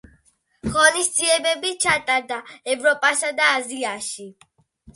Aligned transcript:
ღონისძიებები 0.77 1.75
ჩატარდა 1.85 2.41
ევროპასა 2.77 3.33
და 3.43 3.53
აზიაში. 3.61 4.31